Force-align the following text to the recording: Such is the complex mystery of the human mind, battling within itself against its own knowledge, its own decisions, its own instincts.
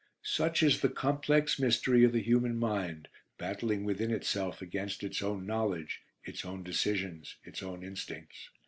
Such 0.23 0.63
is 0.63 0.81
the 0.81 0.89
complex 0.89 1.59
mystery 1.59 2.03
of 2.03 2.11
the 2.11 2.23
human 2.23 2.57
mind, 2.57 3.07
battling 3.37 3.83
within 3.83 4.09
itself 4.09 4.59
against 4.59 5.03
its 5.03 5.21
own 5.21 5.45
knowledge, 5.45 6.01
its 6.23 6.43
own 6.43 6.63
decisions, 6.63 7.35
its 7.43 7.61
own 7.61 7.83
instincts. 7.83 8.49